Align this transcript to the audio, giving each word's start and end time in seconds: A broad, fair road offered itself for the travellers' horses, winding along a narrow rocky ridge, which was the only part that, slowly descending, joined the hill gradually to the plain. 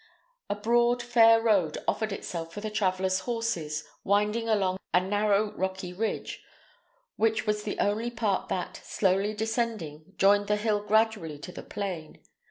A 0.49 0.55
broad, 0.55 1.03
fair 1.03 1.39
road 1.39 1.77
offered 1.87 2.11
itself 2.11 2.51
for 2.51 2.59
the 2.59 2.71
travellers' 2.71 3.19
horses, 3.19 3.83
winding 4.03 4.49
along 4.49 4.77
a 4.91 4.99
narrow 4.99 5.51
rocky 5.51 5.93
ridge, 5.93 6.43
which 7.17 7.45
was 7.45 7.61
the 7.61 7.77
only 7.77 8.09
part 8.09 8.49
that, 8.49 8.77
slowly 8.83 9.35
descending, 9.35 10.13
joined 10.17 10.47
the 10.47 10.55
hill 10.55 10.81
gradually 10.83 11.37
to 11.37 11.51
the 11.51 11.61
plain. 11.61 12.19